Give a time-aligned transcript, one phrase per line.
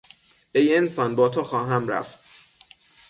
[0.55, 2.19] ای انسان با تو خواهم رفت.